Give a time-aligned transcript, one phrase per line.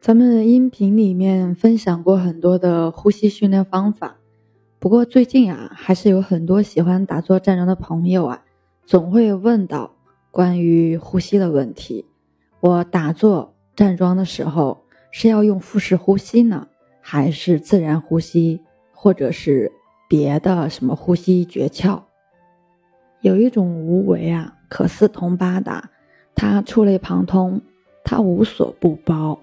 [0.00, 4.16] 咱们音频里面分享过很多的呼吸训练方法，
[4.78, 8.42] 不过最近啊，还是有很多喜欢打坐站桩的朋友啊，
[8.86, 9.94] 总会问到
[10.30, 12.06] 关于呼吸的问题。
[12.60, 16.66] 我打坐站桩的时候是要用腹式呼吸呢，
[17.02, 18.62] 还是自然呼吸，
[18.94, 19.70] 或者是
[20.08, 22.00] 别的什么呼吸诀窍？
[23.20, 25.90] 有一种无为啊，可四通八达，
[26.34, 27.60] 它触类旁通，
[28.02, 29.38] 它无所不包。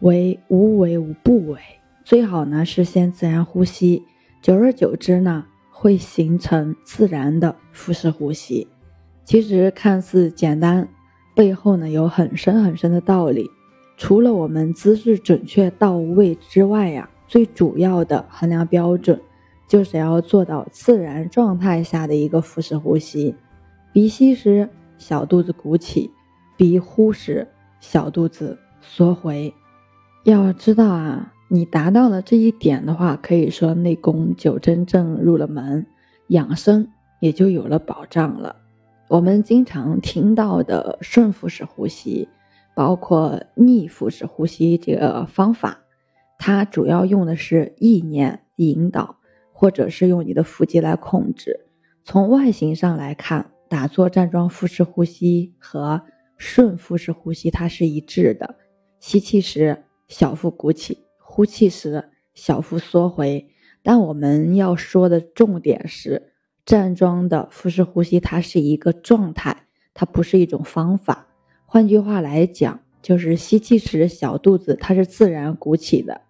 [0.00, 1.58] 为无为无不为，
[2.04, 4.04] 最好呢是先自然呼吸，
[4.40, 8.68] 久而久之呢会形成自然的腹式呼吸。
[9.24, 10.88] 其实看似简单，
[11.34, 13.50] 背后呢有很深很深的道理。
[13.96, 19.20] 除了我们姿势准确到位之外呀，最主要的衡量标准
[19.66, 23.34] 就是要做到自然状态下的一个腹式呼吸。
[23.92, 26.08] 鼻吸时小肚子鼓起，
[26.56, 27.48] 鼻呼时
[27.80, 29.52] 小肚子缩回。
[30.24, 35.86] 要知道啊，你达到了这一点的话，可以说内功就真正入了门，
[36.28, 36.86] 养生
[37.20, 38.56] 也就有了保障了。
[39.08, 42.28] 我们经常听到的顺腹式呼吸，
[42.74, 45.78] 包括逆腹式呼吸这个方法，
[46.38, 49.16] 它主要用的是意念引导，
[49.52, 51.60] 或者是用你的腹肌来控制。
[52.04, 56.02] 从外形上来看，打坐站桩腹式呼吸和
[56.36, 58.56] 顺腹式呼吸它是一致的，
[59.00, 59.84] 吸气时。
[60.08, 63.48] 小腹鼓起，呼气时小腹缩回。
[63.82, 66.32] 但我们要说的重点是，
[66.66, 71.26] 站桩的腹式呼吸，它是一个状态，它不是一种方法。
[71.64, 76.22] 换句话来讲，就是吸气时小肚子它是自然鼓起的，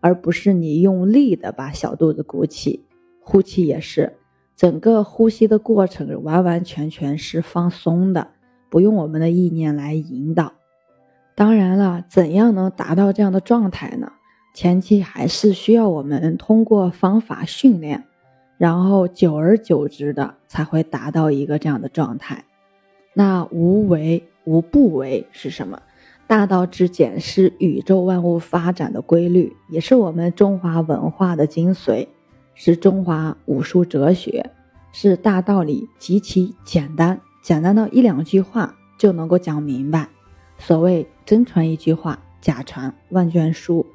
[0.00, 2.84] 而不是你用力的把小肚子鼓起。
[3.20, 4.14] 呼气也是，
[4.56, 8.28] 整个呼吸的过程完完全全是放松的，
[8.68, 10.52] 不用我们的意念来引导。
[11.36, 14.10] 当然了，怎样能达到这样的状态呢？
[14.54, 18.04] 前期还是需要我们通过方法训练，
[18.56, 22.42] 然后久而久之的才会达到一个这样的状态。
[23.12, 25.82] 那无为无不为是什么？
[26.26, 32.08] 大道至简是宇宙万物发展的规律，也是我们中华文化的精髓，
[32.54, 34.50] 是中华武术哲学，
[34.90, 40.08] 是大道理极其简单，简单到一两句话就能够讲明白。
[40.58, 43.86] 所谓真传一句话，假传万卷书。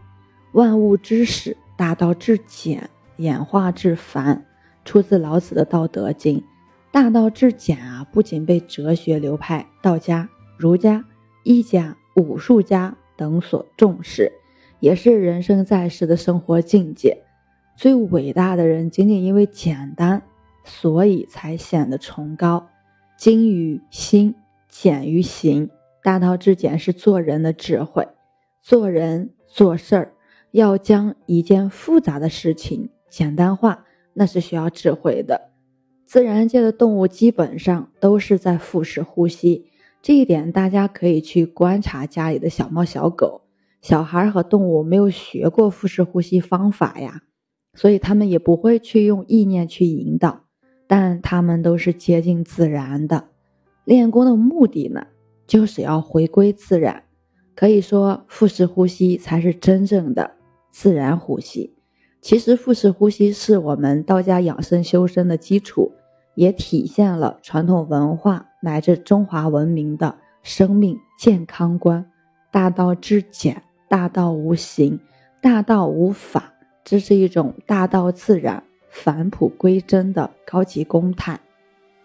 [0.54, 4.46] 万物之始，大道至简，演化至繁，
[4.84, 6.40] 出自老子的《道德经》。
[6.92, 11.06] 大道至简啊，不仅被哲学流派道家、儒家、
[11.44, 14.32] 医家、武术家等所重视，
[14.80, 17.24] 也是人生在世的生活境界。
[17.78, 20.22] 最伟大的人，仅仅因为简单，
[20.66, 22.68] 所以才显得崇高。
[23.18, 24.36] 精于心，
[24.68, 25.70] 简于行。
[26.04, 28.08] 大道至简是做人的智慧，
[28.62, 30.14] 做人做事儿
[30.52, 35.52] 要将一件复杂的事情简单化，那是需要智慧的。
[36.06, 39.68] 自然界的动物基本上都是在腹式呼吸，
[40.02, 43.42] 这一点大家可以去观察家里的小猫小狗。
[43.82, 47.22] 小孩和动物没有学过腹式呼吸方法呀，
[47.74, 50.44] 所以他们也不会去用意念去引导，
[50.86, 53.30] 但他们都是接近自然的。
[53.86, 55.08] 练功的目的呢？
[55.52, 57.04] 就是要回归自然，
[57.56, 60.32] 可以说腹式呼吸才是真正的
[60.72, 61.76] 自然呼吸。
[62.22, 65.92] 其实腹式呼吸是我们道家养生修身的基础，
[66.36, 72.10] 也体现了传统文化乃至中华文明的生命健康观。
[72.50, 74.98] 大道至简，大道无形，
[75.42, 76.54] 大道无法，
[76.86, 81.38] 这是一种大道自然、返璞归真的高级功态。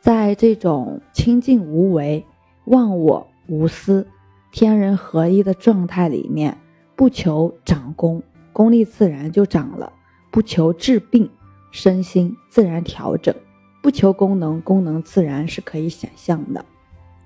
[0.01, 2.27] 在这种清净无为、
[2.65, 3.25] 忘我。
[3.49, 4.07] 无私、
[4.51, 6.57] 天人合一的状态里面，
[6.95, 9.93] 不求长功，功力自然就长了；
[10.31, 11.31] 不求治病，
[11.71, 13.35] 身心自然调整；
[13.83, 16.65] 不求功能，功能自然是可以想象的。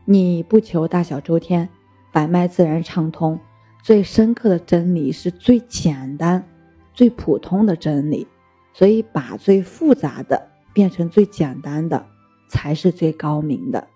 [0.04, 1.68] 你不求大小周天，
[2.12, 3.38] 百脉自然畅通。
[3.82, 6.46] 最深刻的真理是最简单、
[6.92, 8.26] 最普通的真理，
[8.74, 12.04] 所以把最复杂的变成最简单的，
[12.48, 13.88] 才是最高明的，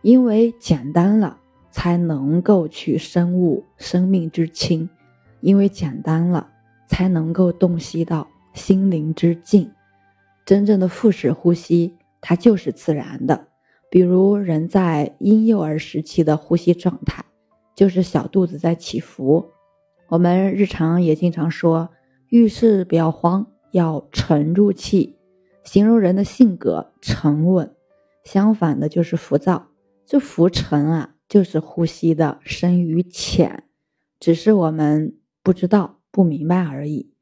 [0.00, 1.36] 因为简单了。
[1.70, 4.88] 才能够去深悟生命之轻，
[5.40, 6.48] 因为简单了，
[6.86, 9.70] 才能够洞悉到心灵之静。
[10.44, 13.48] 真正的腹式呼吸，它就是自然的。
[13.88, 17.24] 比如人在婴幼儿时期的呼吸状态，
[17.74, 19.50] 就是小肚子在起伏。
[20.08, 21.90] 我们日常也经常说，
[22.28, 25.16] 遇事不要慌，要沉住气，
[25.64, 27.72] 形容人的性格沉稳。
[28.24, 29.68] 相反的就是浮躁，
[30.04, 31.14] 这浮沉啊。
[31.30, 33.62] 就是呼吸的深与浅，
[34.18, 37.12] 只是我们不知道、不明白而已。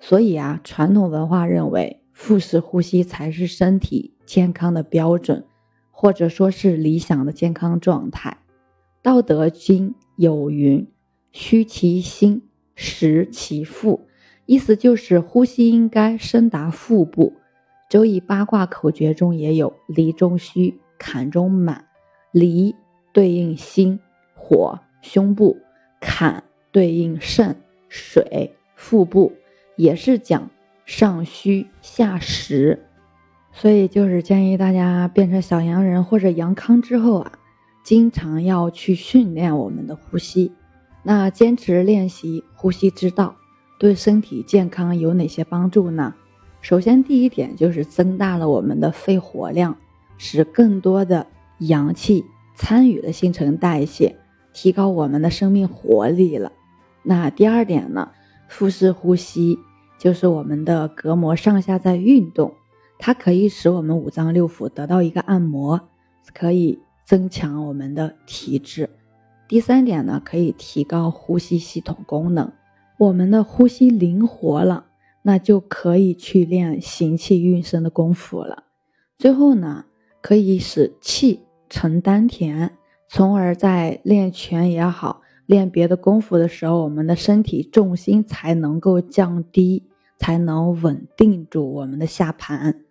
[0.00, 5.44] 所以啊，传统文化认为腹式呼吸才是身体健康的标准，
[5.90, 8.38] 或者说是理想的健康状态。
[9.02, 10.88] 《道德经》有云
[11.30, 14.08] ：“虚其心，实其腹。”
[14.46, 17.34] 意思就是呼吸应该深达腹部。
[17.90, 21.84] 《周易》八卦口诀中也有“离中虚，坎中满”。
[22.32, 22.74] 离
[23.18, 23.98] 对应心、
[24.36, 25.56] 火、胸部；
[25.98, 27.56] 坎对应肾、
[27.88, 29.32] 水、腹部。
[29.74, 30.48] 也是讲
[30.86, 32.86] 上虚下实，
[33.50, 37.32] 所以就是建议大家变成小阳人或者阳康之后啊，
[37.82, 40.52] 经常要去训练我们的呼吸。
[41.02, 43.34] 那坚持练习呼吸之道，
[43.80, 46.14] 对身体健康有哪些帮助呢？
[46.60, 49.76] 首先，第一点就是增大了我们的肺活量，
[50.18, 51.26] 使更多的
[51.58, 52.24] 阳气
[52.58, 54.16] 参与了新陈代谢，
[54.52, 56.52] 提高我们的生命活力了。
[57.04, 58.10] 那第二点呢，
[58.48, 59.58] 腹式呼吸。
[59.98, 62.54] 就是我们的膈膜上下在运动，
[63.00, 65.88] 它可以使我们五脏六腑得到一个按摩，
[66.32, 68.90] 可以增强我们的体质。
[69.48, 72.52] 第三点呢，可以提高呼吸系统功能，
[72.96, 74.84] 我们的呼吸灵活了，
[75.22, 78.66] 那就可以去练行气运声的功夫了。
[79.18, 79.86] 最后呢，
[80.22, 82.72] 可以使气沉丹田，
[83.08, 85.20] 从而在练拳也好。
[85.46, 89.84] 练别的功夫的时候，我们的身体重心才能够降低，
[90.18, 92.84] 才能稳定住我们的下盘，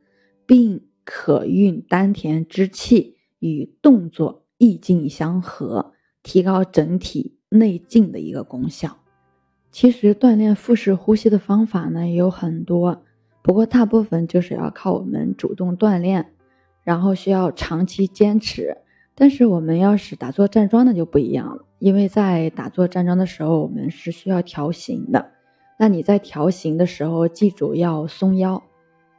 [0.48, 5.94] 并可运丹田之气与动作意境相合，
[6.24, 8.98] 提高整体内劲的一个功效。
[9.70, 13.04] 其实锻炼腹式呼吸的方法呢有很多，
[13.44, 16.32] 不过大部分就是要靠我们主动锻炼，
[16.88, 18.78] 然后需要长期坚持。
[19.14, 21.66] 但是我们要是打坐站桩，那就不一样了。
[21.80, 25.32] 因为在打坐站桩的时候，我们是需要调形的。
[25.78, 28.64] 那你在调形的时候，记住要松腰，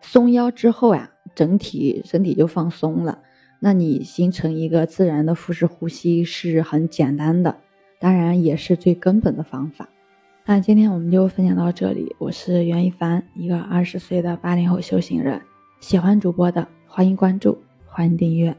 [0.00, 3.19] 松腰之后呀，整体身体就放松了。
[3.61, 7.59] 那你形成一个自然的腹式呼吸是很简单的，
[8.00, 9.87] 当然也是最根本的方法。
[10.47, 15.43] 那今天我们就分享到这里，我是袁一凡，一个二十岁的八零后修行人。
[15.81, 16.67] 喜欢主播的，
[16.99, 17.56] 欢迎关注，
[17.87, 18.53] 欢迎订阅。